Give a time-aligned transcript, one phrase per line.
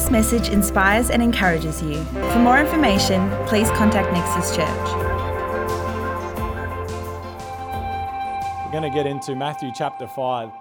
[0.00, 2.02] this message inspires and encourages you.
[2.32, 4.66] For more information, please contact Nexus Church.
[8.64, 10.52] We're going to get into Matthew chapter 5.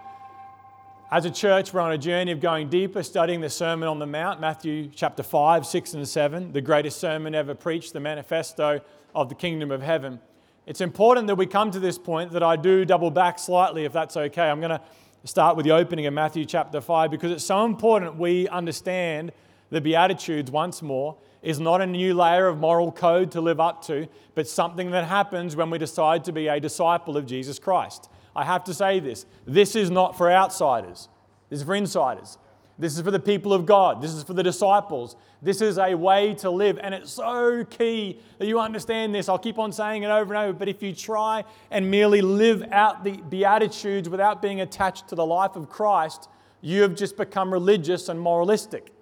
[1.12, 4.06] As a church, we're on a journey of going deeper, studying the Sermon on the
[4.06, 8.82] Mount, Matthew chapter 5, 6, and 7, the greatest sermon ever preached, the manifesto
[9.16, 10.20] of the kingdom of heaven.
[10.66, 13.94] It's important that we come to this point that I do double back slightly, if
[13.94, 14.50] that's okay.
[14.50, 14.82] I'm going to
[15.26, 19.32] start with the opening of Matthew chapter 5 because it's so important we understand
[19.70, 23.84] the Beatitudes once more is not a new layer of moral code to live up
[23.86, 28.10] to, but something that happens when we decide to be a disciple of Jesus Christ.
[28.36, 31.10] I have to say this this is not for outsiders,
[31.50, 32.38] this is for insiders.
[32.80, 34.02] This is for the people of God.
[34.02, 35.18] This is for the disciples.
[35.42, 36.80] This is a way to live.
[36.82, 39.28] And it's so key that you understand this.
[39.28, 40.58] I'll keep on saying it over and over.
[40.58, 45.26] But if you try and merely live out the Beatitudes without being attached to the
[45.26, 46.30] life of Christ,
[46.62, 48.94] you have just become religious and moralistic.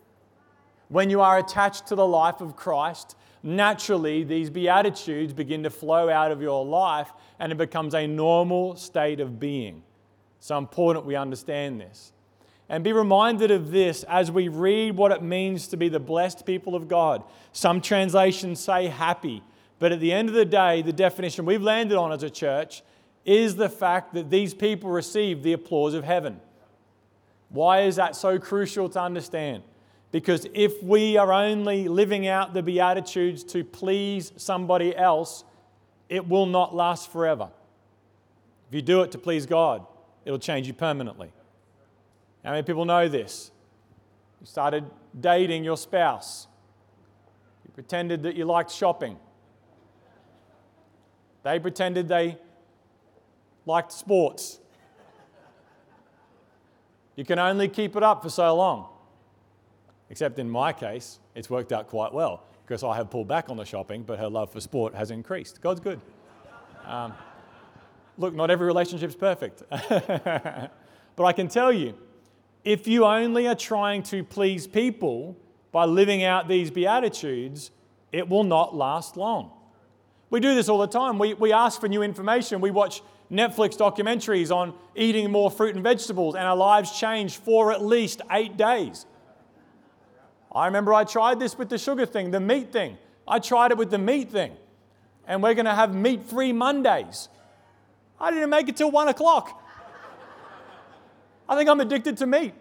[0.90, 6.10] When you are attached to the life of Christ, naturally these Beatitudes begin to flow
[6.10, 9.84] out of your life and it becomes a normal state of being.
[10.40, 12.14] So important we understand this.
[12.70, 16.46] And be reminded of this as we read what it means to be the blessed
[16.46, 17.24] people of God.
[17.54, 19.42] Some translations say happy,
[19.80, 22.82] but at the end of the day, the definition we've landed on as a church
[23.26, 26.42] is the fact that these people receive the applause of heaven.
[27.50, 29.64] Why is that so crucial to understand?
[30.12, 35.44] Because if we are only living out the Beatitudes to please somebody else,
[36.10, 37.50] it will not last forever.
[38.70, 39.86] If you do it to please God,
[40.26, 41.32] it'll change you permanently.
[42.44, 43.52] How many people know this?
[44.40, 44.86] You started
[45.20, 46.48] dating your spouse.
[47.66, 49.18] You pretended that you liked shopping.
[51.44, 52.38] They pretended they
[53.66, 54.60] liked sports.
[57.16, 58.88] You can only keep it up for so long.
[60.10, 63.58] Except in my case, it's worked out quite well because I have pulled back on
[63.58, 65.62] the shopping, but her love for sport has increased.
[65.62, 66.00] God's good.
[66.86, 67.14] Um,
[68.18, 69.64] look, not every relationship's perfect.
[69.70, 71.98] but I can tell you,
[72.68, 75.38] if you only are trying to please people
[75.72, 77.72] by living out these Beatitudes,
[78.12, 79.52] it will not last long.
[80.30, 81.18] We do this all the time.
[81.18, 82.60] We, we ask for new information.
[82.60, 83.02] We watch
[83.32, 88.22] Netflix documentaries on eating more fruit and vegetables, and our lives change for at least
[88.32, 89.06] eight days.
[90.54, 92.98] I remember I tried this with the sugar thing, the meat thing.
[93.26, 94.52] I tried it with the meat thing,
[95.26, 97.30] and we're going to have meat free Mondays.
[98.20, 99.64] I didn't make it till one o'clock.
[101.48, 102.54] I think I'm addicted to meat.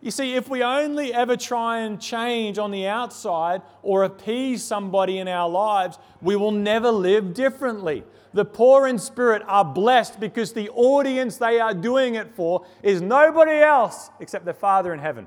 [0.00, 5.18] You see, if we only ever try and change on the outside or appease somebody
[5.18, 8.04] in our lives, we will never live differently.
[8.34, 13.00] The poor in spirit are blessed because the audience they are doing it for is
[13.00, 15.26] nobody else except their Father in heaven.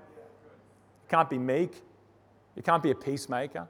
[1.06, 1.82] You can't be meek.
[2.56, 3.68] You can't be a peacemaker.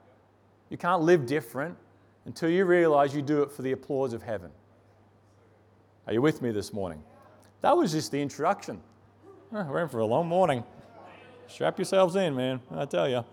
[0.68, 1.76] You can't live different
[2.26, 4.50] until you realize you do it for the applause of heaven.
[6.06, 7.02] Are you with me this morning?
[7.60, 8.80] That was just the introduction.
[9.50, 10.62] We're in for a long morning.
[11.48, 12.60] Strap yourselves in, man.
[12.70, 13.24] I tell you.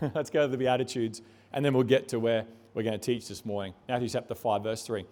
[0.14, 1.22] Let's go to the Beatitudes,
[1.52, 2.44] and then we'll get to where
[2.74, 3.72] we're going to teach this morning.
[3.88, 5.06] Matthew chapter 5, verse 3.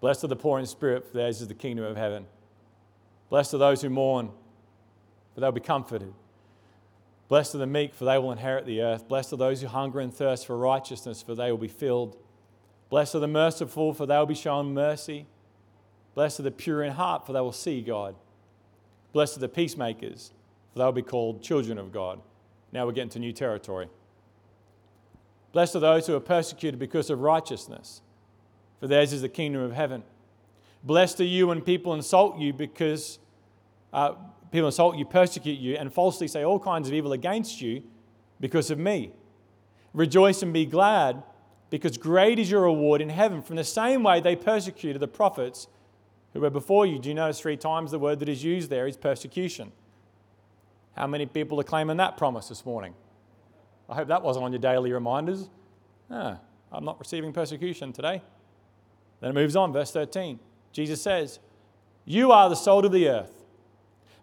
[0.00, 2.26] Blessed are the poor in spirit, for theirs is the kingdom of heaven.
[3.30, 4.30] Blessed are those who mourn,
[5.34, 6.12] for they'll be comforted.
[7.28, 9.08] Blessed are the meek, for they will inherit the earth.
[9.08, 12.18] Blessed are those who hunger and thirst for righteousness, for they will be filled.
[12.90, 15.26] Blessed are the merciful, for they will be shown mercy.
[16.14, 18.14] Blessed are the pure in heart, for they will see God.
[19.12, 20.32] Blessed are the peacemakers,
[20.72, 22.20] for they will be called children of God.
[22.72, 23.88] Now we're getting to new territory.
[25.52, 28.00] Blessed are those who are persecuted because of righteousness,
[28.80, 30.02] for theirs is the kingdom of heaven.
[30.82, 33.18] Blessed are you when people insult you because
[33.92, 34.14] uh,
[34.50, 37.82] people insult you, persecute you, and falsely say all kinds of evil against you
[38.40, 39.12] because of me.
[39.92, 41.22] Rejoice and be glad,
[41.68, 43.42] because great is your reward in heaven.
[43.42, 45.68] From the same way they persecuted the prophets
[46.32, 46.98] who were before you.
[46.98, 49.72] Do you notice three times the word that is used there is persecution?
[50.96, 52.94] How many people are claiming that promise this morning?
[53.88, 55.48] I hope that wasn't on your daily reminders.
[56.10, 56.38] Ah,
[56.70, 58.22] I'm not receiving persecution today.
[59.20, 60.38] Then it moves on, verse 13.
[60.72, 61.38] Jesus says,
[62.04, 63.44] You are the salt of the earth.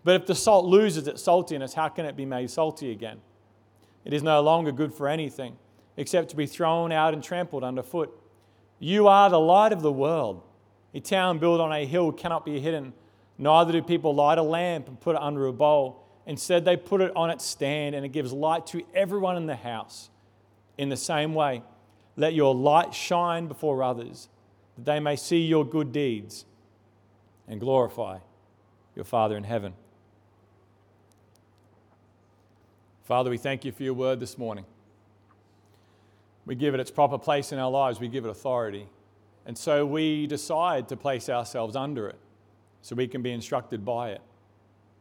[0.04, 3.20] But if the salt loses its saltiness, how can it be made salty again?
[4.06, 5.58] It is no longer good for anything
[5.98, 8.18] except to be thrown out and trampled underfoot.
[8.80, 10.42] You are the light of the world.
[10.94, 12.94] A town built on a hill cannot be hidden.
[13.38, 16.06] Neither do people light a lamp and put it under a bowl.
[16.26, 19.56] Instead, they put it on its stand and it gives light to everyone in the
[19.56, 20.10] house.
[20.78, 21.64] In the same way,
[22.16, 24.30] let your light shine before others,
[24.76, 26.46] that they may see your good deeds
[27.48, 28.20] and glorify
[28.96, 29.74] your Father in heaven.
[33.04, 34.66] Father, we thank you for your word this morning.
[36.46, 38.88] We give it its proper place in our lives, we give it authority.
[39.50, 42.20] And so we decide to place ourselves under it
[42.84, 44.22] so we can be instructed by it.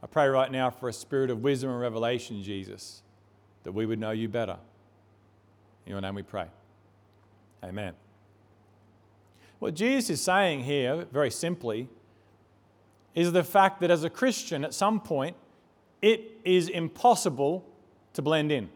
[0.03, 3.03] I pray right now for a spirit of wisdom and revelation, Jesus,
[3.65, 4.57] that we would know you better.
[5.85, 6.47] In your name we pray.
[7.63, 7.93] Amen.
[9.59, 11.91] What Jesus is saying here, very simply,
[13.15, 15.37] is the fact that as a Christian, at some point,
[16.01, 17.67] it is impossible
[18.15, 18.71] to blend in.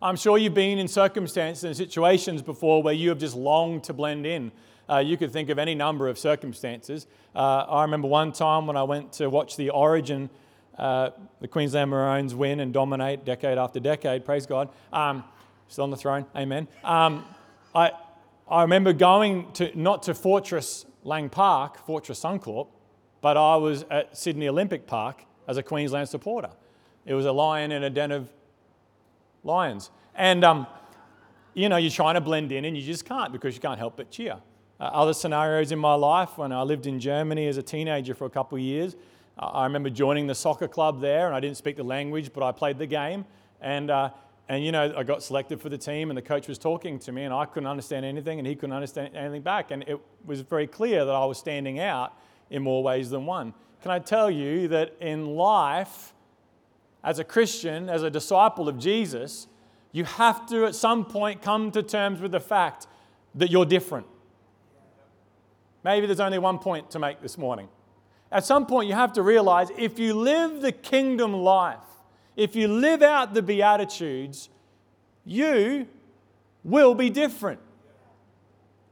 [0.00, 3.92] I'm sure you've been in circumstances and situations before where you have just longed to
[3.92, 4.52] blend in.
[4.88, 7.08] Uh, you could think of any number of circumstances.
[7.34, 10.30] Uh, I remember one time when I went to watch the Origin,
[10.78, 11.10] uh,
[11.40, 14.68] the Queensland Maroons win and dominate decade after decade, praise God.
[14.92, 15.24] Um,
[15.66, 16.68] still on the throne, amen.
[16.84, 17.24] Um,
[17.74, 17.90] I,
[18.48, 22.68] I remember going to, not to Fortress Lang Park, Fortress Suncorp,
[23.20, 26.50] but I was at Sydney Olympic Park as a Queensland supporter.
[27.04, 28.30] It was a lion in a den of
[29.44, 29.90] lions.
[30.14, 30.66] And, um,
[31.54, 33.96] you know, you're trying to blend in and you just can't because you can't help
[33.96, 34.36] but cheer.
[34.80, 38.26] Uh, other scenarios in my life, when I lived in Germany as a teenager for
[38.26, 38.94] a couple of years,
[39.38, 42.42] uh, I remember joining the soccer club there and I didn't speak the language, but
[42.42, 43.24] I played the game.
[43.60, 44.10] And, uh,
[44.48, 47.12] and, you know, I got selected for the team and the coach was talking to
[47.12, 49.70] me and I couldn't understand anything and he couldn't understand anything back.
[49.70, 52.14] And it was very clear that I was standing out
[52.50, 53.52] in more ways than one.
[53.82, 56.12] Can I tell you that in life,
[57.02, 59.46] as a Christian, as a disciple of Jesus,
[59.92, 62.86] you have to at some point come to terms with the fact
[63.34, 64.06] that you're different.
[65.84, 67.68] Maybe there's only one point to make this morning.
[68.30, 71.78] At some point, you have to realize if you live the kingdom life,
[72.36, 74.50] if you live out the Beatitudes,
[75.24, 75.86] you
[76.64, 77.60] will be different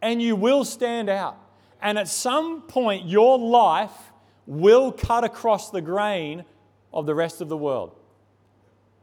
[0.00, 1.38] and you will stand out.
[1.82, 4.12] And at some point, your life
[4.46, 6.44] will cut across the grain
[6.92, 7.95] of the rest of the world.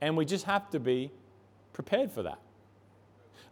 [0.03, 1.11] And we just have to be
[1.71, 2.37] prepared for that.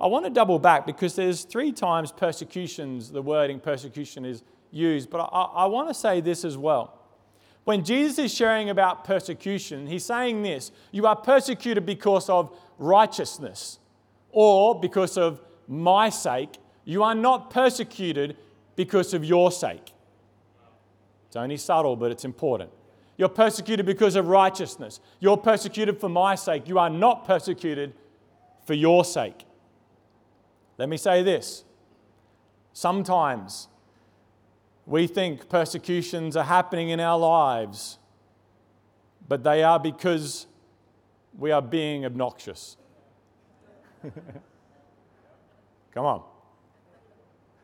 [0.01, 5.09] I want to double back because there's three times persecutions, the wording persecution is used,
[5.09, 6.99] but I, I want to say this as well.
[7.63, 13.79] When Jesus is sharing about persecution, he's saying this you are persecuted because of righteousness
[14.31, 15.39] or because of
[15.69, 16.57] my sake.
[16.83, 18.35] You are not persecuted
[18.75, 19.93] because of your sake.
[21.27, 22.71] It's only subtle, but it's important.
[23.21, 24.99] You're persecuted because of righteousness.
[25.19, 26.67] You're persecuted for my sake.
[26.67, 27.93] You are not persecuted
[28.65, 29.45] for your sake.
[30.79, 31.63] Let me say this.
[32.73, 33.67] Sometimes
[34.87, 37.99] we think persecutions are happening in our lives,
[39.27, 40.47] but they are because
[41.37, 42.75] we are being obnoxious.
[45.93, 46.23] Come on.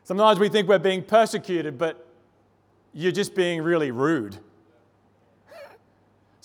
[0.04, 2.06] Sometimes we think we're being persecuted, but
[2.94, 4.38] you're just being really rude.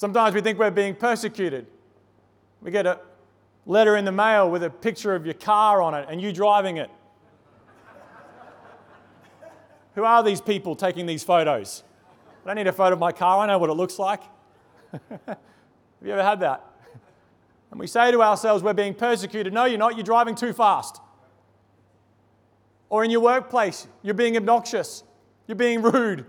[0.04, 1.66] Sometimes we think we're being persecuted.
[2.62, 3.00] We get a
[3.66, 6.76] letter in the mail with a picture of your car on it and you driving
[6.76, 6.90] it.
[9.96, 11.84] Who are these people taking these photos?
[12.44, 14.24] I don't need a photo of my car, I know what it looks like.
[14.92, 15.38] Have
[16.04, 16.66] you ever had that?
[17.72, 19.54] And we say to ourselves, we're being persecuted.
[19.54, 21.00] No, you're not, you're driving too fast.
[22.90, 25.06] Or in your workplace, you're being obnoxious,
[25.48, 26.26] you're being rude,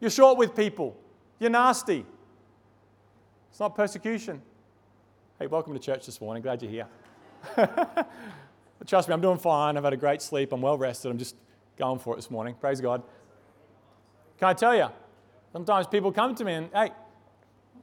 [0.00, 0.96] you're short with people,
[1.38, 2.06] you're nasty.
[3.54, 4.42] It's not persecution.
[5.38, 6.42] Hey, welcome to church this morning.
[6.42, 6.88] Glad you're here.
[8.84, 9.76] Trust me, I'm doing fine.
[9.76, 10.50] I've had a great sleep.
[10.50, 11.08] I'm well rested.
[11.08, 11.36] I'm just
[11.78, 12.56] going for it this morning.
[12.58, 13.04] Praise God.
[14.40, 14.88] Can I tell you?
[15.52, 16.90] Sometimes people come to me and, hey,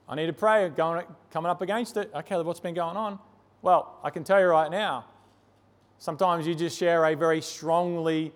[0.09, 2.11] I need to pray, going, coming up against it.
[2.13, 3.17] Okay, what's been going on?
[3.61, 5.05] Well, I can tell you right now,
[5.99, 8.33] Sometimes you just share a very strongly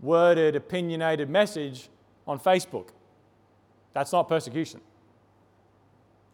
[0.00, 1.90] worded, opinionated message
[2.26, 2.88] on Facebook.
[3.92, 4.80] That's not persecution.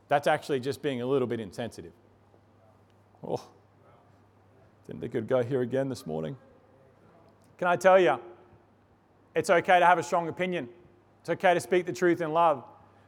[0.09, 1.93] That's actually just being a little bit insensitive.
[3.27, 3.43] Oh,
[4.87, 6.37] didn't think it'd go here again this morning.
[7.59, 8.19] Can I tell you,
[9.35, 10.69] it's okay to have a strong opinion.
[11.21, 12.65] It's okay to speak the truth in love.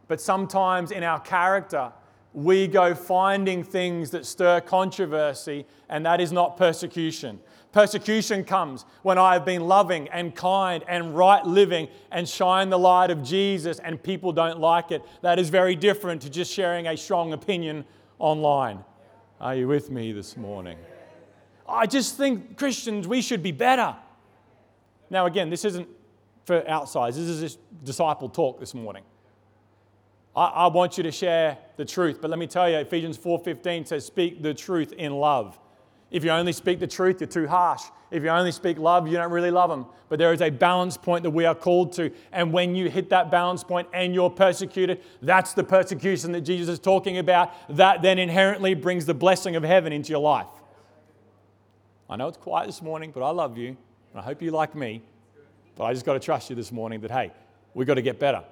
[0.08, 1.92] But sometimes in our character,
[2.32, 7.40] we go finding things that stir controversy, and that is not persecution.
[7.72, 12.78] Persecution comes when I have been loving and kind and right living and shine the
[12.78, 15.04] light of Jesus and people don't like it.
[15.22, 17.84] That is very different to just sharing a strong opinion
[18.18, 18.84] online.
[19.40, 20.78] Are you with me this morning?
[21.68, 23.94] I just think Christians, we should be better.
[25.08, 25.88] Now, again, this isn't
[26.44, 29.04] for outsiders, this is just disciple talk this morning.
[30.34, 33.86] I, I want you to share the truth, but let me tell you, Ephesians 4:15
[33.86, 35.58] says, speak the truth in love.
[36.10, 37.82] If you only speak the truth, you're too harsh.
[38.10, 39.86] If you only speak love, you don't really love them.
[40.08, 42.10] But there is a balance point that we are called to.
[42.32, 46.68] And when you hit that balance point and you're persecuted, that's the persecution that Jesus
[46.68, 47.52] is talking about.
[47.76, 50.48] That then inherently brings the blessing of heaven into your life.
[52.08, 53.68] I know it's quiet this morning, but I love you.
[53.68, 55.02] And I hope you like me.
[55.76, 57.30] But I just got to trust you this morning that, hey,
[57.72, 58.42] we've got to get better.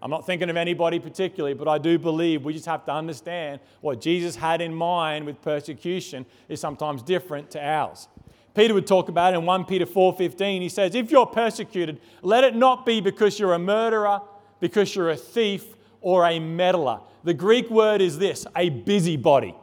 [0.00, 3.60] I'm not thinking of anybody particularly, but I do believe we just have to understand
[3.80, 8.08] what Jesus had in mind with persecution is sometimes different to ours.
[8.54, 10.62] Peter would talk about it in 1 Peter 4:15.
[10.62, 14.20] He says, "If you're persecuted, let it not be because you're a murderer,
[14.60, 19.54] because you're a thief, or a meddler." The Greek word is this, a busybody.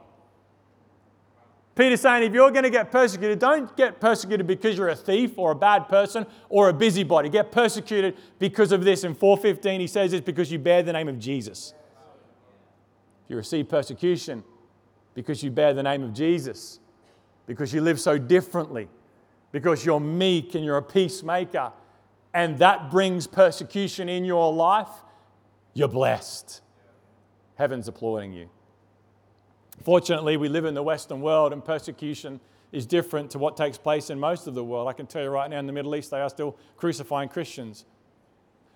[1.76, 5.38] Peter's saying if you're going to get persecuted, don't get persecuted because you're a thief
[5.38, 7.28] or a bad person or a busybody.
[7.28, 9.04] Get persecuted because of this.
[9.04, 11.74] In 415, he says it's because you bear the name of Jesus.
[13.26, 14.44] If you receive persecution
[15.16, 16.80] because you bear the name of Jesus,
[17.48, 18.88] because you live so differently,
[19.52, 21.72] because you're meek and you're a peacemaker,
[22.34, 24.90] and that brings persecution in your life,
[25.74, 26.62] you're blessed.
[27.56, 28.50] Heaven's applauding you.
[29.84, 32.40] Fortunately, we live in the Western world and persecution
[32.72, 34.88] is different to what takes place in most of the world.
[34.88, 37.86] I can tell you right now in the Middle East, they are still crucifying Christians.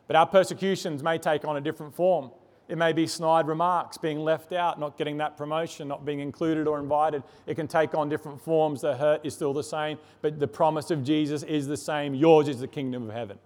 [0.08, 2.32] But our persecutions may take on a different form.
[2.68, 6.68] It may be snide remarks, being left out, not getting that promotion, not being included
[6.68, 7.24] or invited.
[7.48, 8.82] It can take on different forms.
[8.82, 12.14] The hurt is still the same, but the promise of Jesus is the same.
[12.14, 13.40] Yours is the kingdom of heaven.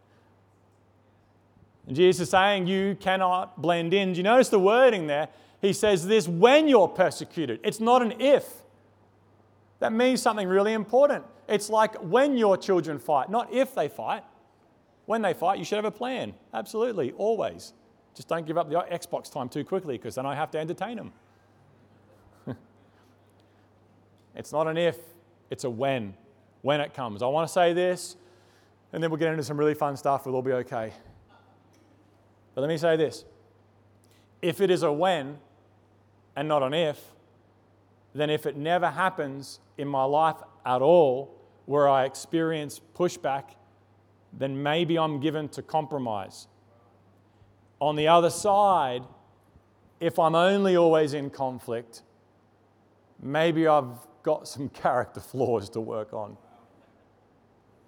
[1.88, 4.14] And Jesus is saying you cannot blend in.
[4.14, 5.30] Do you notice the wording there?
[5.64, 7.62] He says this when you're persecuted.
[7.64, 8.46] It's not an if.
[9.80, 11.24] That means something really important.
[11.48, 14.26] It's like when your children fight, not if they fight.
[15.06, 16.34] When they fight, you should have a plan.
[16.54, 17.72] Absolutely, always.
[18.14, 20.98] Just don't give up the Xbox time too quickly because then I have to entertain
[20.98, 21.14] them.
[24.36, 24.98] it's not an if,
[25.50, 26.14] it's a when.
[26.62, 27.24] When it comes.
[27.24, 28.18] I want to say this,
[28.92, 30.26] and then we'll get into some really fun stuff.
[30.26, 30.92] We'll all be okay.
[32.54, 33.24] But let me say this
[34.42, 35.38] if it is a when,
[36.36, 37.00] and not an if,
[38.14, 41.36] then if it never happens in my life at all
[41.66, 43.44] where I experience pushback,
[44.32, 46.48] then maybe I'm given to compromise.
[47.80, 49.04] On the other side,
[50.00, 52.02] if I'm only always in conflict,
[53.22, 56.38] maybe I've got some character flaws to work on.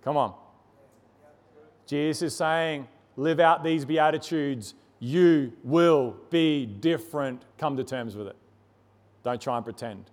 [0.03, 0.33] Come on.
[1.87, 7.43] Jesus is saying, live out these Beatitudes you will be different.
[7.57, 8.35] Come to terms with it.
[9.23, 10.05] Don't try and pretend.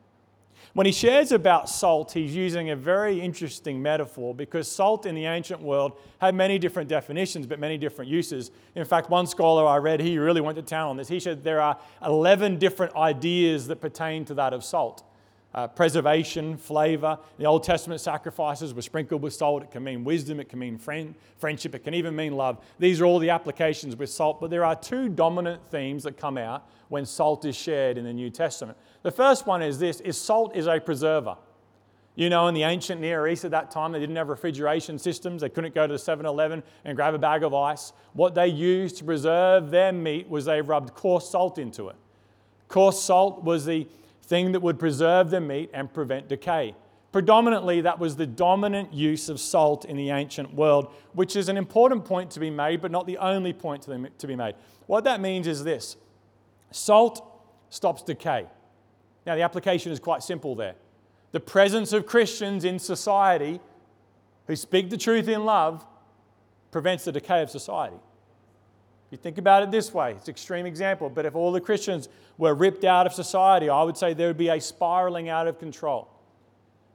[0.74, 5.26] When he shares about salt, he's using a very interesting metaphor because salt in the
[5.26, 8.50] ancient world had many different definitions, but many different uses.
[8.74, 11.08] In fact, one scholar I read, he really went to town on this.
[11.08, 15.04] He said there are 11 different ideas that pertain to that of salt
[15.54, 17.18] uh, preservation, flavor.
[17.38, 19.62] The Old Testament sacrifices were sprinkled with salt.
[19.62, 22.64] It can mean wisdom, it can mean friend, friendship, it can even mean love.
[22.78, 26.38] These are all the applications with salt, but there are two dominant themes that come
[26.38, 28.78] out when salt is shared in the New Testament.
[29.02, 31.37] The first one is this is salt is a preserver.
[32.14, 35.40] You know, in the ancient Near East at that time, they didn't have refrigeration systems.
[35.40, 37.94] They couldn't go to the 7 Eleven and grab a bag of ice.
[38.12, 41.97] What they used to preserve their meat was they rubbed coarse salt into it.
[42.68, 43.87] Coarse salt was the
[44.23, 46.75] thing that would preserve the meat and prevent decay.
[47.11, 51.59] Predominantly, that was the dominant use of salt in the ancient world, which is an
[51.59, 54.55] important point to be made, but not the only point to be made.
[54.87, 55.97] What that means is this
[56.71, 57.29] salt
[57.69, 58.47] stops decay.
[59.26, 60.75] Now, the application is quite simple there.
[61.33, 63.61] The presence of Christians in society
[64.47, 65.85] who speak the truth in love
[66.71, 67.97] prevents the decay of society.
[69.12, 72.09] You think about it this way, it's an extreme example, but if all the Christians
[72.38, 75.59] were ripped out of society, I would say there would be a spiraling out of
[75.59, 76.09] control.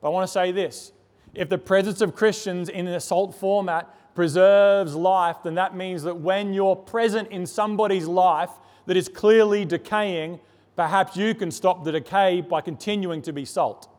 [0.02, 0.94] But I want to say this
[1.36, 6.18] if the presence of Christians in an assault format preserves life, then that means that
[6.18, 8.50] when you're present in somebody's life
[8.88, 10.40] that is clearly decaying,
[10.76, 13.90] perhaps you can stop the decay by continuing to be salt.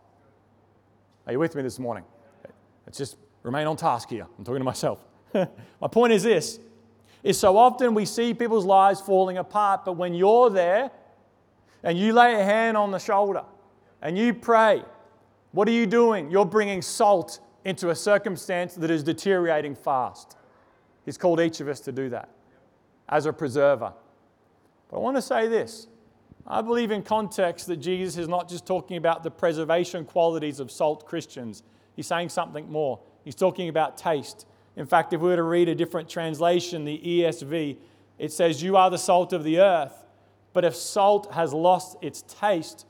[1.24, 2.02] Are you with me this morning?
[2.84, 4.26] Let's just remain on task here.
[4.36, 5.04] I'm talking to myself.
[5.32, 6.58] My point is this
[7.22, 10.90] is so often we see people's lives falling apart, but when you're there
[11.82, 13.44] and you lay a hand on the shoulder
[14.02, 14.82] and you pray,
[15.52, 16.30] what are you doing?
[16.30, 20.36] You're bringing salt into a circumstance that is deteriorating fast.
[21.04, 22.28] He's called each of us to do that
[23.08, 23.92] as a preserver.
[24.90, 25.86] But I want to say this.
[26.46, 30.70] I believe in context that Jesus is not just talking about the preservation qualities of
[30.70, 31.62] salt Christians.
[31.94, 33.00] He's saying something more.
[33.24, 34.46] He's talking about taste.
[34.78, 37.76] In fact, if we were to read a different translation, the ESV,
[38.16, 40.06] it says, You are the salt of the earth.
[40.52, 42.86] But if salt has lost its taste,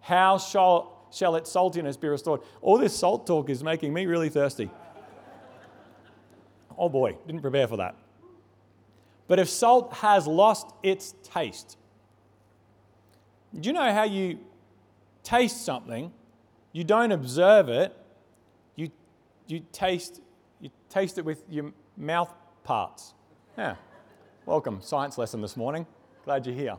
[0.00, 2.40] how shall, shall its saltiness be restored.
[2.62, 4.70] All this salt talk is making me really thirsty.
[6.78, 7.96] Oh boy, didn't prepare for that.
[9.26, 11.76] But if salt has lost its taste,
[13.58, 14.38] do you know how you
[15.24, 16.12] taste something?
[16.72, 17.92] You don't observe it,
[18.76, 18.92] you,
[19.48, 20.20] you, taste,
[20.60, 22.32] you taste it with your mouth
[22.64, 23.14] parts.
[23.56, 23.76] Yeah.
[24.46, 25.86] Welcome, science lesson this morning.
[26.24, 26.76] Glad you're here.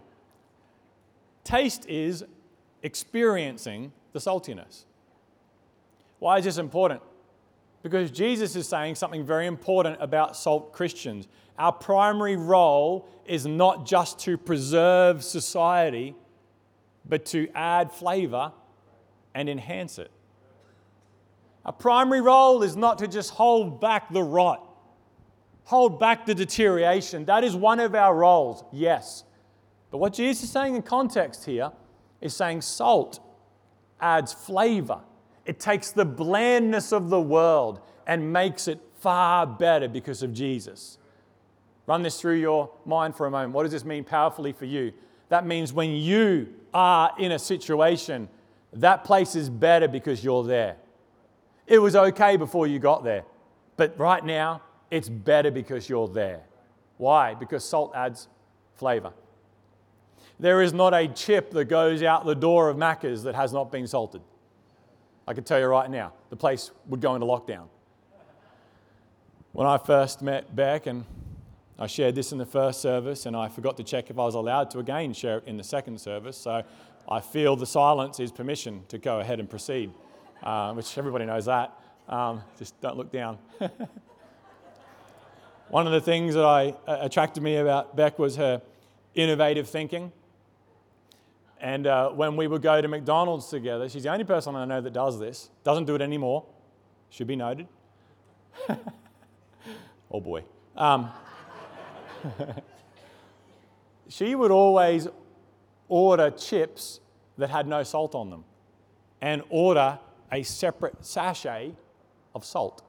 [1.43, 2.23] Taste is
[2.83, 4.85] experiencing the saltiness.
[6.19, 7.01] Why is this important?
[7.81, 11.27] Because Jesus is saying something very important about salt Christians.
[11.57, 16.15] Our primary role is not just to preserve society,
[17.07, 18.51] but to add flavor
[19.33, 20.11] and enhance it.
[21.69, 24.67] Our primary role is not to just hold back the rot,
[25.65, 27.25] hold back the deterioration.
[27.25, 29.23] That is one of our roles, yes.
[29.91, 31.71] But what Jesus is saying in context here
[32.21, 33.19] is saying salt
[34.01, 35.01] adds flavor
[35.45, 40.97] it takes the blandness of the world and makes it far better because of Jesus.
[41.85, 43.53] Run this through your mind for a moment.
[43.53, 44.91] What does this mean powerfully for you?
[45.29, 48.27] That means when you are in a situation,
[48.73, 50.77] that place is better because you're there.
[51.69, 53.23] It was okay before you got there,
[53.77, 56.41] but right now, it's better because you're there.
[56.97, 57.35] Why?
[57.35, 58.27] Because salt adds
[58.73, 59.13] flavor.
[60.39, 63.71] There is not a chip that goes out the door of Macca's that has not
[63.71, 64.21] been salted.
[65.27, 67.67] I can tell you right now, the place would go into lockdown.
[69.51, 71.05] When I first met Beck, and
[71.77, 74.33] I shared this in the first service, and I forgot to check if I was
[74.33, 76.63] allowed to again share it in the second service, so
[77.07, 79.91] I feel the silence is permission to go ahead and proceed,
[80.43, 81.73] uh, which everybody knows that.
[82.07, 83.37] Um, just don't look down.
[85.69, 88.61] One of the things that I, uh, attracted me about Beck was her
[89.13, 90.11] innovative thinking.
[91.61, 94.81] And uh, when we would go to McDonald's together, she's the only person I know
[94.81, 96.45] that does this, doesn't do it anymore,
[97.09, 97.67] should be noted.
[100.11, 100.43] oh boy.
[100.75, 101.11] Um,
[104.07, 105.07] she would always
[105.87, 106.99] order chips
[107.37, 108.45] that had no salt on them
[109.21, 109.99] and order
[110.31, 111.73] a separate sachet
[112.35, 112.83] of salt.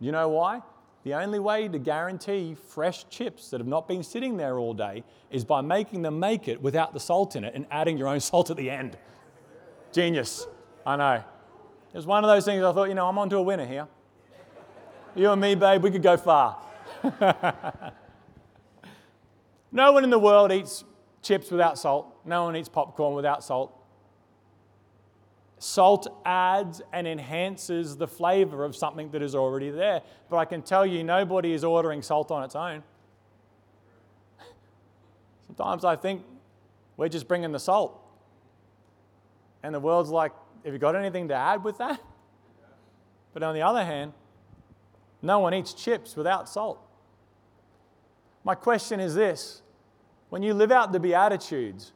[0.00, 0.62] You know why?
[1.04, 5.04] The only way to guarantee fresh chips that have not been sitting there all day
[5.30, 8.20] is by making them make it without the salt in it and adding your own
[8.30, 8.96] salt at the end.
[9.92, 10.46] Genius.
[10.86, 11.14] I know.
[11.14, 13.86] It was one of those things I thought, you know, I'm onto a winner here.
[15.14, 16.58] You and me, babe, we could go far.
[19.70, 20.84] no one in the world eats
[21.22, 22.06] chips without salt.
[22.24, 23.78] No one eats popcorn without salt.
[25.64, 30.02] Salt adds and enhances the flavor of something that is already there.
[30.28, 32.82] But I can tell you, nobody is ordering salt on its own.
[35.46, 36.22] Sometimes I think
[36.98, 37.98] we're just bringing the salt.
[39.62, 40.32] And the world's like,
[40.66, 41.98] have you got anything to add with that?
[43.32, 44.12] But on the other hand,
[45.22, 46.78] no one eats chips without salt.
[48.44, 49.62] My question is this
[50.28, 51.94] when you live out the Beatitudes,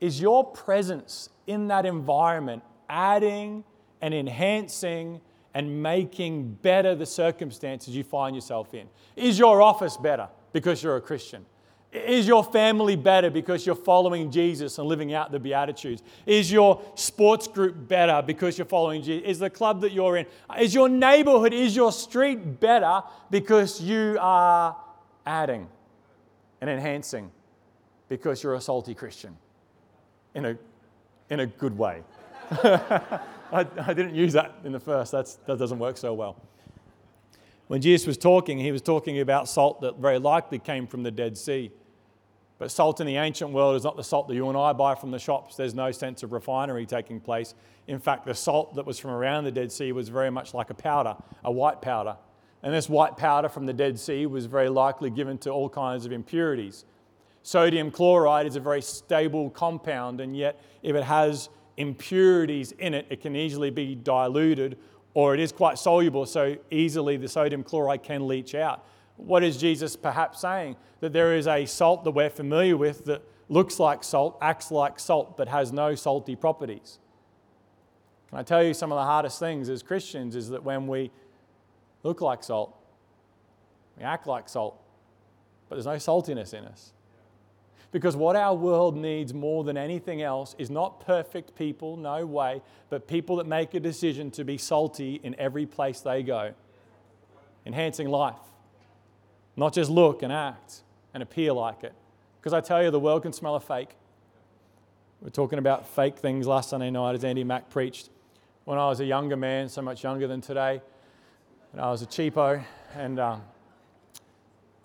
[0.00, 3.64] is your presence in that environment adding
[4.00, 5.20] and enhancing
[5.54, 8.86] and making better the circumstances you find yourself in?
[9.16, 11.46] Is your office better because you're a Christian?
[11.92, 16.02] Is your family better because you're following Jesus and living out the Beatitudes?
[16.26, 19.26] Is your sports group better because you're following Jesus?
[19.26, 20.26] Is the club that you're in?
[20.60, 24.76] Is your neighborhood, is your street better because you are
[25.24, 25.68] adding
[26.60, 27.30] and enhancing
[28.08, 29.36] because you're a salty Christian
[30.34, 30.58] in a,
[31.30, 32.02] in a good way?
[33.52, 35.10] I, I, didn't use that in the first.
[35.10, 36.36] That's, that doesn't work so well.
[37.66, 41.10] When Jesus was talking, he was talking about salt that very likely came from the
[41.10, 41.72] Dead Sea.
[42.58, 44.94] But salt in the ancient world is not the salt that you and I buy
[44.94, 45.56] from the shops.
[45.56, 47.54] There's no sense of refinery taking place.
[47.86, 50.70] In fact, the salt that was from around the Dead Sea was very much like
[50.70, 52.16] a powder, a white powder.
[52.62, 56.06] And this white powder from the Dead Sea was very likely given to all kinds
[56.06, 56.84] of impurities.
[57.42, 63.06] Sodium chloride is a very stable compound, and yet, if it has impurities in it,
[63.10, 64.78] it can easily be diluted
[65.14, 68.84] or it is quite soluble, so easily the sodium chloride can leach out.
[69.16, 70.76] What is Jesus perhaps saying?
[71.00, 75.00] That there is a salt that we're familiar with that looks like salt, acts like
[75.00, 76.98] salt, but has no salty properties.
[78.28, 81.10] Can I tell you some of the hardest things as Christians is that when we
[82.02, 82.76] look like salt,
[83.96, 84.78] we act like salt,
[85.68, 86.92] but there's no saltiness in us.
[87.92, 92.60] Because what our world needs more than anything else is not perfect people, no way,
[92.90, 96.52] but people that make a decision to be salty in every place they go,
[97.64, 98.34] enhancing life.
[99.56, 100.82] Not just look and act
[101.14, 101.94] and appear like it.
[102.40, 103.96] Because I tell you, the world can smell a fake.
[105.22, 108.10] We are talking about fake things last Sunday night as Andy Mack preached.
[108.64, 110.82] when I was a younger man, so much younger than today.
[111.72, 112.62] And I was a cheapo,
[112.94, 113.42] and um,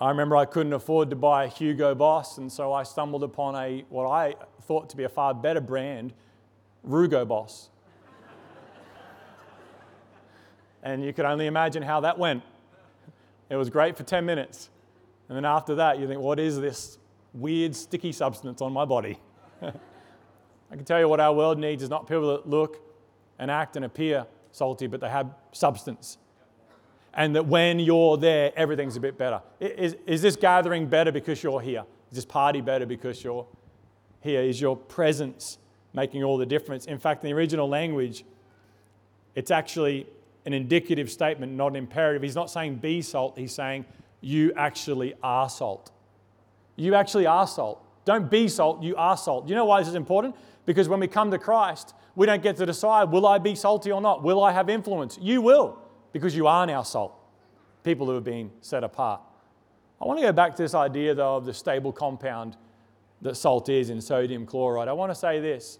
[0.02, 3.54] I remember I couldn't afford to buy a Hugo Boss, and so I stumbled upon
[3.54, 4.34] a what I
[4.64, 6.12] thought to be a far better brand,
[6.84, 7.70] Rugo Boss.
[10.84, 12.42] and you could only imagine how that went.
[13.52, 14.72] It was great for 10 minutes.
[15.30, 16.98] And then after that, you think, what is this
[17.36, 19.20] weird sticky substance on my body?
[19.62, 22.82] I can tell you what our world needs is not people that look
[23.38, 26.18] and act and appear salty, but they have substance.
[27.14, 29.42] And that when you're there, everything's a bit better.
[29.60, 31.84] Is, is this gathering better because you're here?
[32.10, 33.46] Is this party better because you're
[34.22, 34.42] here?
[34.42, 35.58] Is your presence
[35.94, 36.86] making all the difference?
[36.86, 38.24] In fact, in the original language,
[39.36, 40.08] it's actually
[40.46, 42.22] an indicative statement, not an imperative.
[42.22, 43.86] He's not saying be salt, he's saying
[44.22, 45.92] you actually are salt.
[46.76, 47.86] You actually are salt.
[48.06, 49.48] Don't be salt, you are salt.
[49.48, 50.36] You know why this is important?
[50.66, 53.92] Because when we come to Christ, we don't get to decide, will I be salty
[53.92, 54.24] or not?
[54.24, 55.18] Will I have influence?
[55.22, 55.78] You will,
[56.12, 57.14] because you are now salt,
[57.84, 59.22] people who have been set apart.
[60.02, 62.58] I want to go back to this idea, though, of the stable compound
[63.22, 64.88] that salt is in sodium chloride.
[64.88, 65.80] I want to say this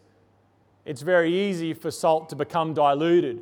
[0.86, 3.42] it's very easy for salt to become diluted.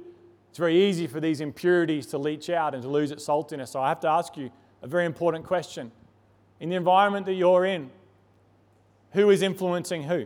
[0.50, 3.70] It's very easy for these impurities to leach out and to lose its saltiness.
[3.70, 4.50] So I have to ask you
[4.82, 5.92] a very important question.
[6.60, 7.90] In the environment that you're in,
[9.12, 10.26] who is influencing who?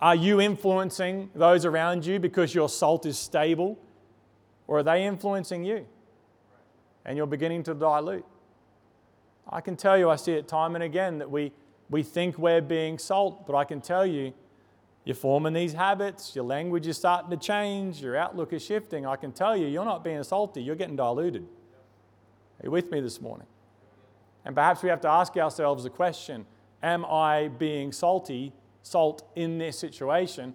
[0.00, 3.78] Are you influencing those around you because your salt is stable?
[4.70, 5.84] Or are they influencing you?
[7.04, 8.24] And you're beginning to dilute.
[9.48, 11.50] I can tell you, I see it time and again that we,
[11.90, 14.32] we think we're being salt, but I can tell you,
[15.04, 19.04] you're forming these habits, your language is starting to change, your outlook is shifting.
[19.04, 21.42] I can tell you, you're not being salty, you're getting diluted.
[21.42, 23.48] Are you with me this morning?
[24.44, 26.46] And perhaps we have to ask ourselves the question
[26.80, 28.52] Am I being salty,
[28.84, 30.54] salt in this situation?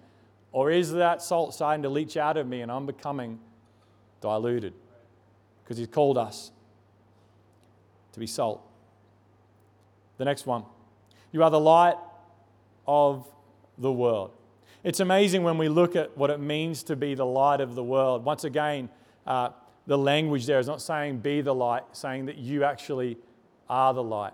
[0.52, 3.40] Or is that salt starting to leach out of me and I'm becoming
[4.20, 4.74] diluted?
[5.62, 6.50] Because He's called us
[8.12, 8.62] to be salt.
[10.18, 10.64] The next one
[11.32, 11.96] you are the light
[12.86, 13.30] of
[13.76, 14.30] the world.
[14.84, 17.82] It's amazing when we look at what it means to be the light of the
[17.82, 18.24] world.
[18.24, 18.88] Once again,
[19.26, 19.50] uh,
[19.86, 23.18] the language there is not saying be the light, saying that you actually
[23.68, 24.32] are the light.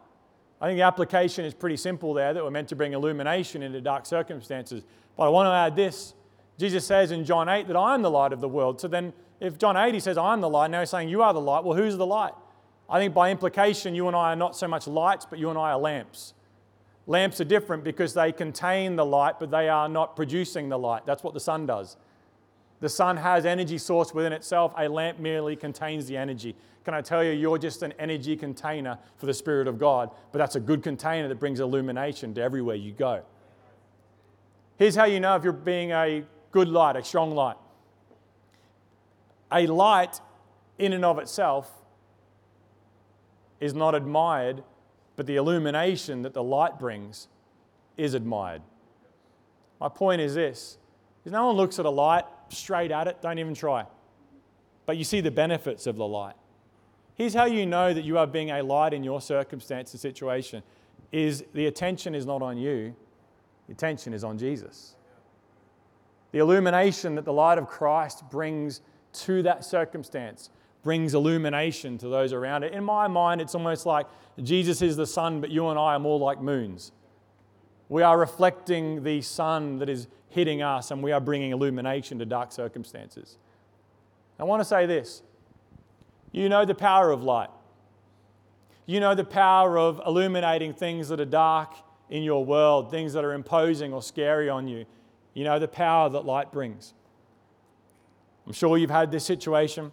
[0.60, 3.80] I think the application is pretty simple there that we're meant to bring illumination into
[3.80, 4.84] dark circumstances.
[5.16, 6.14] But I want to add this.
[6.58, 8.80] Jesus says in John 8 that I am the light of the world.
[8.80, 11.20] So then, if John 8 he says, I am the light, now he's saying, You
[11.22, 11.64] are the light.
[11.64, 12.32] Well, who's the light?
[12.88, 15.58] I think by implication, you and I are not so much lights, but you and
[15.58, 16.34] I are lamps.
[17.08, 21.04] Lamps are different because they contain the light, but they are not producing the light.
[21.06, 21.96] That's what the sun does.
[22.78, 24.72] The sun has energy source within itself.
[24.78, 26.54] A lamp merely contains the energy.
[26.84, 30.38] Can I tell you, you're just an energy container for the Spirit of God, but
[30.38, 33.22] that's a good container that brings illumination to everywhere you go.
[34.76, 37.56] Here's how you know if you're being a good light, a strong light.
[39.52, 40.20] A light,
[40.78, 41.70] in and of itself,
[43.60, 44.64] is not admired,
[45.16, 47.28] but the illumination that the light brings
[47.96, 48.62] is admired.
[49.80, 50.78] My point is this
[51.24, 53.84] is no one looks at a light straight at it, don't even try.
[54.86, 56.34] But you see the benefits of the light.
[57.14, 60.62] Here's how you know that you are being a light in your circumstance and situation
[61.12, 62.94] is the attention is not on you,
[63.66, 64.96] the attention is on Jesus.
[66.32, 68.80] The illumination that the light of Christ brings
[69.12, 70.50] to that circumstance
[70.82, 72.72] brings illumination to those around it.
[72.72, 74.06] In my mind, it's almost like
[74.42, 76.92] Jesus is the sun, but you and I are more like moons.
[77.88, 82.24] We are reflecting the sun that is hitting us, and we are bringing illumination to
[82.24, 83.36] dark circumstances.
[84.38, 85.22] I want to say this
[86.32, 87.50] you know the power of light.
[88.86, 91.74] You know the power of illuminating things that are dark
[92.10, 94.84] in your world, things that are imposing or scary on you.
[95.34, 96.94] You know the power that light brings.
[98.52, 99.90] I'm sure you've had this situation.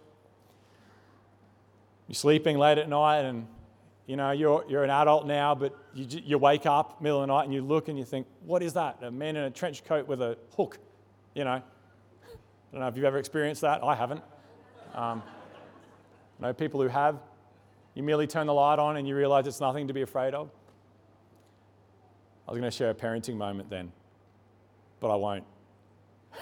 [2.09, 3.47] You're sleeping late at night and
[4.05, 7.33] you know, you're, you're an adult now, but you, you wake up middle of the
[7.33, 8.97] night and you look and you think, what is that?
[9.01, 10.77] A man in a trench coat with a hook,
[11.35, 11.51] you know.
[11.51, 11.61] I
[12.73, 13.81] don't know if you've ever experienced that.
[13.81, 14.21] I haven't.
[14.93, 15.23] Um,
[16.41, 17.17] I know people who have.
[17.93, 20.49] You merely turn the light on and you realize it's nothing to be afraid of.
[22.45, 23.89] I was going to share a parenting moment then,
[24.99, 25.45] but I won't.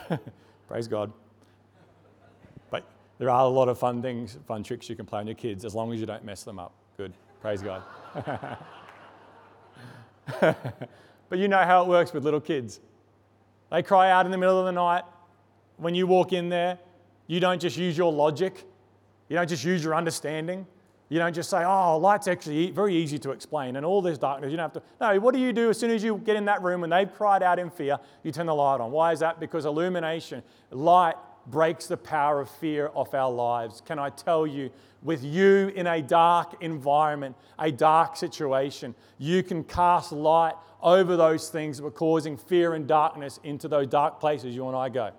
[0.68, 1.14] Praise God.
[3.20, 5.66] There are a lot of fun things, fun tricks you can play on your kids
[5.66, 6.74] as long as you don't mess them up.
[6.98, 7.14] Good.
[7.42, 7.82] Praise God.
[10.40, 12.80] but you know how it works with little kids.
[13.72, 15.04] They cry out in the middle of the night.
[15.78, 16.80] When you walk in there,
[17.28, 18.66] you don't just use your logic,
[19.30, 20.66] you don't just use your understanding.
[21.10, 24.52] You don't just say, oh, light's actually very easy to explain and all this darkness.
[24.52, 24.90] You don't have to.
[25.00, 27.12] No, what do you do as soon as you get in that room and they've
[27.14, 27.98] cried out in fear?
[28.24, 28.92] You turn the light on.
[28.92, 29.40] Why is that?
[29.40, 31.16] Because illumination, light
[31.50, 33.82] breaks the power of fear off our lives.
[33.86, 34.70] Can I tell you,
[35.02, 41.50] with you in a dark environment, a dark situation, you can cast light over those
[41.50, 45.12] things that were causing fear and darkness into those dark places you and I go.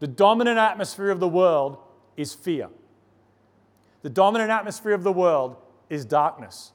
[0.00, 1.78] The dominant atmosphere of the world
[2.16, 2.68] is fear.
[4.02, 5.56] The dominant atmosphere of the world
[5.88, 6.72] is darkness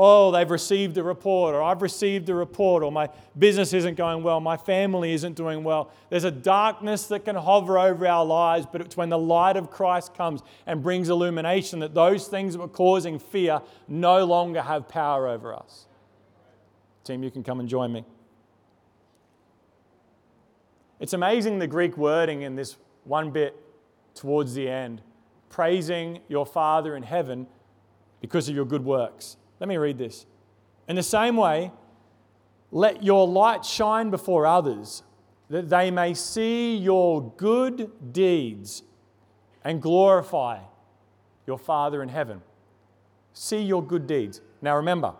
[0.00, 4.22] oh, they've received a report, or I've received a report, or my business isn't going
[4.22, 5.90] well, my family isn't doing well.
[6.08, 9.70] There's a darkness that can hover over our lives, but it's when the light of
[9.70, 14.88] Christ comes and brings illumination that those things that were causing fear no longer have
[14.88, 15.86] power over us.
[17.02, 18.04] Team, you can come and join me.
[21.00, 23.56] It's amazing the Greek wording in this one bit
[24.14, 25.02] towards the end
[25.48, 27.46] praising your Father in heaven
[28.20, 29.36] because of your good works.
[29.60, 30.26] Let me read this.
[30.88, 31.70] In the same way,
[32.70, 35.02] let your light shine before others,
[35.50, 38.82] that they may see your good deeds
[39.64, 40.60] and glorify
[41.46, 42.42] your Father in heaven.
[43.32, 44.40] See your good deeds.
[44.60, 45.14] Now remember,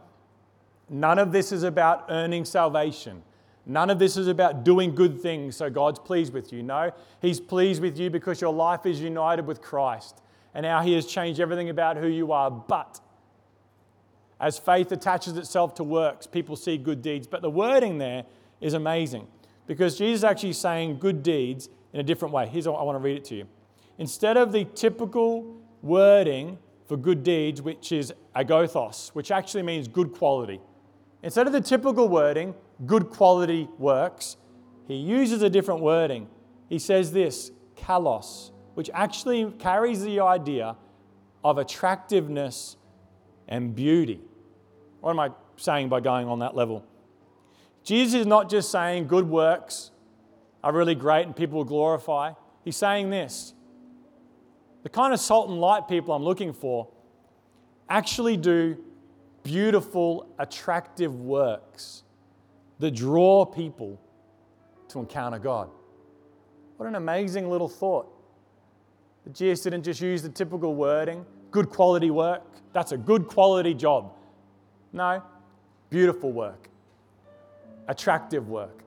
[0.89, 3.23] none of this is about earning salvation.
[3.65, 6.63] None of this is about doing good things so God's pleased with you.
[6.63, 10.23] No, He's pleased with you because your life is united with Christ
[10.55, 12.51] and now He has changed everything about who you are.
[12.51, 13.01] But
[14.41, 17.27] as faith attaches itself to works, people see good deeds.
[17.27, 18.25] But the wording there
[18.61, 19.27] is amazing
[19.67, 22.47] because Jesus is actually saying good deeds in a different way.
[22.47, 23.49] Here's what I want to read it to you.
[23.99, 30.13] Instead of the typical wording for good deeds, which is agathos, which actually means good
[30.13, 30.61] quality,
[31.23, 32.55] instead of the typical wording,
[32.87, 34.37] good quality works,
[34.87, 36.29] he uses a different wording.
[36.69, 40.77] He says this, kalos, which actually carries the idea
[41.45, 42.77] of attractiveness
[43.49, 44.21] and beauty.
[45.01, 46.85] What am I saying by going on that level?
[47.85, 49.91] Jesus is not just saying good works
[50.63, 52.33] are really great and people will glorify.
[52.65, 53.55] He's saying this
[54.83, 56.89] the kind of salt and light people I'm looking for
[57.89, 58.77] actually do
[59.43, 62.03] beautiful, attractive works
[62.79, 64.01] that draw people
[64.89, 65.71] to encounter God.
[66.77, 68.07] What an amazing little thought.
[69.25, 72.43] That Jesus didn't just use the typical wording, good quality work.
[72.73, 74.13] That's a good quality job.
[74.93, 75.23] No,
[75.91, 76.69] beautiful work,
[77.87, 78.83] attractive work.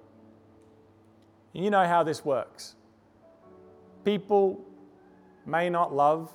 [1.54, 2.76] You know how this works.
[4.04, 4.66] People
[5.46, 6.32] may not love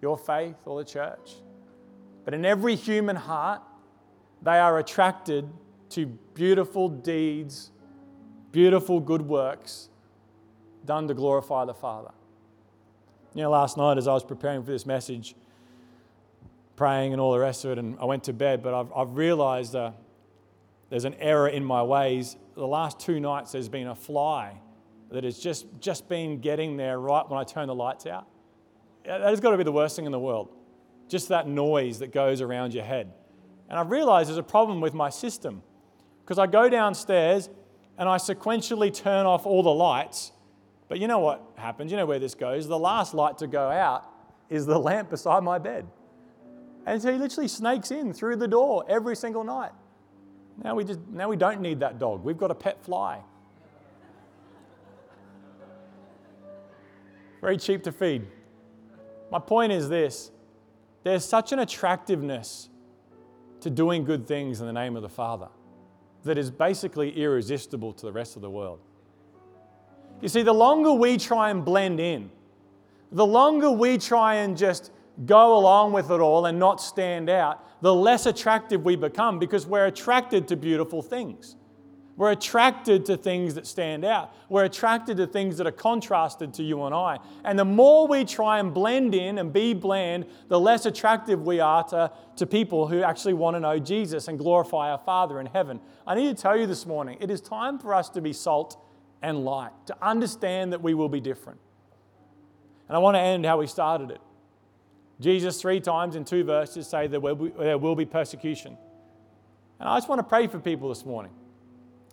[0.00, 1.34] your faith or the church,
[2.24, 3.62] but in every human heart,
[4.42, 5.48] they are attracted
[5.90, 7.70] to beautiful deeds,
[8.52, 9.88] beautiful good works
[10.84, 12.12] done to glorify the Father.
[13.34, 15.34] You know, last night as I was preparing for this message,
[16.76, 18.62] praying and all the rest of it, and I went to bed.
[18.62, 19.92] But I've, I've realized uh,
[20.90, 22.36] there's an error in my ways.
[22.54, 24.60] The last two nights, there's been a fly
[25.10, 28.26] that has just, just been getting there right when I turn the lights out.
[29.04, 30.54] That has got to be the worst thing in the world.
[31.08, 33.12] Just that noise that goes around your head.
[33.68, 35.62] And I've realized there's a problem with my system
[36.24, 37.48] because I go downstairs
[37.98, 40.32] and I sequentially turn off all the lights.
[40.88, 41.90] But you know what happens?
[41.90, 42.68] You know where this goes.
[42.68, 44.10] The last light to go out
[44.48, 45.86] is the lamp beside my bed.
[46.86, 49.72] And so he literally snakes in through the door every single night.
[50.62, 52.24] Now we, just, now we don't need that dog.
[52.24, 53.20] We've got a pet fly.
[57.40, 58.26] Very cheap to feed.
[59.30, 60.30] My point is this
[61.02, 62.68] there's such an attractiveness
[63.60, 65.48] to doing good things in the name of the Father
[66.24, 68.80] that is basically irresistible to the rest of the world.
[70.20, 72.30] You see, the longer we try and blend in,
[73.12, 74.90] the longer we try and just
[75.24, 79.66] go along with it all and not stand out, the less attractive we become because
[79.66, 81.56] we're attracted to beautiful things.
[82.16, 84.34] We're attracted to things that stand out.
[84.48, 87.18] We're attracted to things that are contrasted to you and I.
[87.44, 91.60] And the more we try and blend in and be bland, the less attractive we
[91.60, 95.46] are to, to people who actually want to know Jesus and glorify our Father in
[95.46, 95.78] heaven.
[96.06, 98.82] I need to tell you this morning it is time for us to be salt
[99.20, 101.60] and light, to understand that we will be different.
[102.88, 104.20] And I want to end how we started it.
[105.20, 107.18] Jesus, three times in two verses, say be,
[107.58, 108.76] there will be persecution.
[109.80, 111.32] And I just want to pray for people this morning.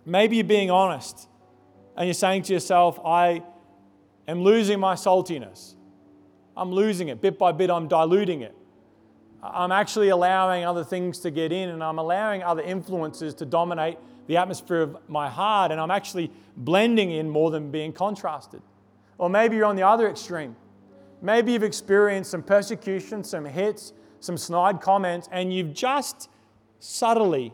[0.06, 1.28] Maybe you're being honest
[1.96, 3.42] and you're saying to yourself, I
[4.28, 5.74] am losing my saltiness.
[6.56, 7.20] I'm losing it.
[7.20, 8.54] Bit by bit, I'm diluting it.
[9.42, 13.98] I'm actually allowing other things to get in and I'm allowing other influences to dominate
[14.26, 18.62] the atmosphere of my heart and I'm actually blending in more than being contrasted.
[19.18, 20.56] Or maybe you're on the other extreme
[21.24, 26.28] Maybe you've experienced some persecution, some hits, some snide comments, and you've just
[26.80, 27.50] subtly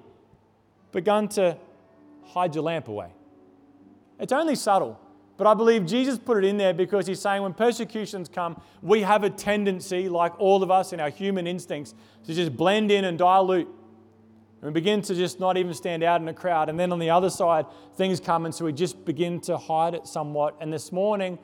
[0.91, 1.57] begun to
[2.25, 3.13] hide your lamp away.
[4.19, 4.99] It's only subtle,
[5.41, 9.01] But I believe Jesus put it in there because he's saying when persecutions come, we
[9.01, 11.95] have a tendency, like all of us in our human instincts,
[12.27, 13.67] to just blend in and dilute.
[13.67, 13.75] And
[14.61, 16.69] we begin to just not even stand out in a crowd.
[16.69, 19.95] And then on the other side, things come, and so we just begin to hide
[19.95, 20.59] it somewhat.
[20.61, 21.39] And this morning,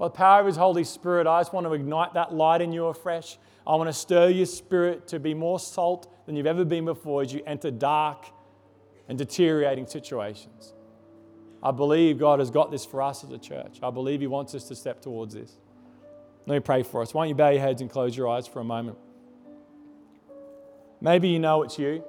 [0.00, 2.72] by the power of His Holy Spirit, I just want to ignite that light in
[2.72, 3.36] you afresh.
[3.66, 7.20] I want to stir your spirit to be more salt than you've ever been before
[7.20, 8.24] as you enter dark
[9.08, 10.72] and deteriorating situations.
[11.62, 13.80] I believe God has got this for us as a church.
[13.82, 15.58] I believe He wants us to step towards this.
[16.46, 17.12] Let me pray for us.
[17.12, 18.96] Why don't you bow your heads and close your eyes for a moment?
[21.02, 22.02] Maybe you know it's you.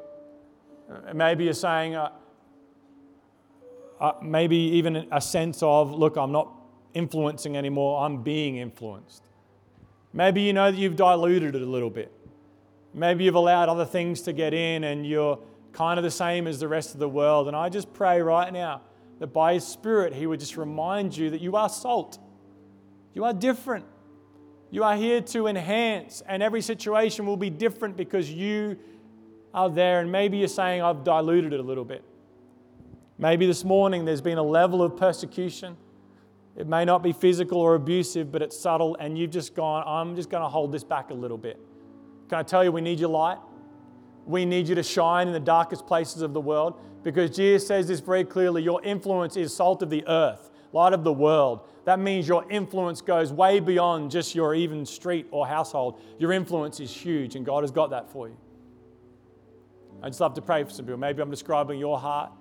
[0.89, 2.11] Uh, maybe you're saying, uh,
[3.99, 6.60] uh, maybe even a sense of, look, I'm not
[6.93, 9.23] influencing anymore, I'm being influenced.
[10.13, 12.11] Maybe you know that you've diluted it a little bit.
[12.93, 15.39] Maybe you've allowed other things to get in and you're
[15.71, 17.47] kind of the same as the rest of the world.
[17.47, 18.81] And I just pray right now
[19.19, 22.19] that by His Spirit, He would just remind you that you are salt.
[23.13, 23.85] You are different.
[24.69, 28.79] You are here to enhance, and every situation will be different because you
[29.53, 29.99] are there.
[29.99, 32.03] And maybe you're saying, I've diluted it a little bit.
[33.17, 35.75] Maybe this morning there's been a level of persecution.
[36.57, 40.15] It may not be physical or abusive, but it's subtle, and you've just gone, I'm
[40.15, 41.59] just going to hold this back a little bit.
[42.29, 43.37] Can I tell you, we need your light?
[44.25, 47.87] We need you to shine in the darkest places of the world because Jesus says
[47.87, 51.67] this very clearly your influence is salt of the earth, light of the world.
[51.85, 55.99] That means your influence goes way beyond just your even street or household.
[56.19, 58.37] Your influence is huge, and God has got that for you.
[60.03, 60.99] I'd just love to pray for some people.
[60.99, 62.31] Maybe I'm describing your heart.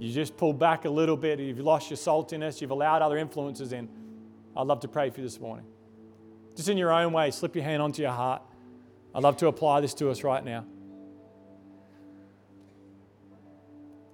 [0.00, 1.38] You just pulled back a little bit.
[1.38, 2.62] You've lost your saltiness.
[2.62, 3.86] You've allowed other influences in.
[4.56, 5.66] I'd love to pray for you this morning.
[6.56, 8.40] Just in your own way, slip your hand onto your heart.
[9.14, 10.64] I'd love to apply this to us right now.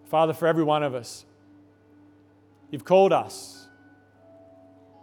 [0.06, 1.24] Father, for every one of us,
[2.72, 3.68] you've called us.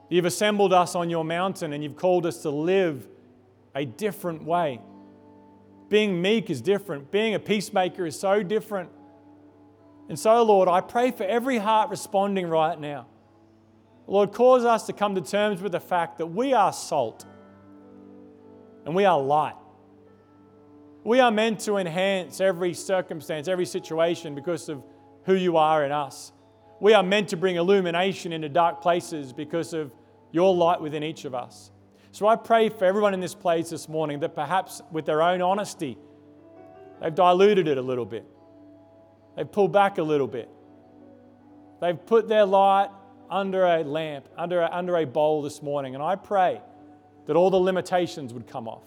[0.10, 3.08] You've assembled us on your mountain and you've called us to live
[3.74, 4.82] a different way.
[5.88, 8.90] Being meek is different, being a peacemaker is so different.
[10.10, 13.08] And so, Lord, I pray for every heart responding right now.
[14.06, 17.26] Lord, cause us to come to terms with the fact that we are salt
[18.86, 19.56] and we are light.
[21.06, 24.84] We are meant to enhance every circumstance, every situation because of
[25.26, 26.32] who you are in us.
[26.80, 29.92] We are meant to bring illumination into dark places because of
[30.32, 31.72] your light within each of us.
[32.12, 35.42] So I pray for everyone in this place this morning that perhaps with their own
[35.42, 35.98] honesty,
[37.02, 38.26] they've diluted it a little bit.
[39.36, 40.50] They've pulled back a little bit.
[41.82, 42.90] They've put their light
[43.30, 45.96] under a lamp, under a, under a bowl this morning.
[45.96, 46.62] And I pray
[47.26, 48.84] that all the limitations would come off.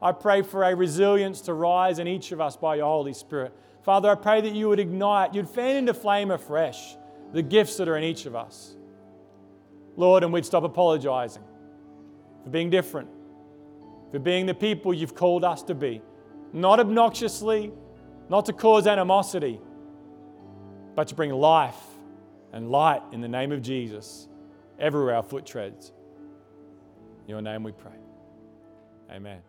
[0.00, 3.52] I pray for a resilience to rise in each of us by your Holy Spirit.
[3.82, 6.96] Father, I pray that you would ignite, you'd fan into flame afresh
[7.32, 8.76] the gifts that are in each of us.
[9.96, 11.42] Lord, and we'd stop apologizing
[12.42, 13.08] for being different,
[14.10, 16.02] for being the people you've called us to be.
[16.52, 17.72] Not obnoxiously,
[18.28, 19.60] not to cause animosity,
[20.94, 21.80] but to bring life
[22.52, 24.28] and light in the name of Jesus
[24.78, 25.92] everywhere our foot treads.
[27.24, 27.92] In your name we pray.
[29.10, 29.40] Amen.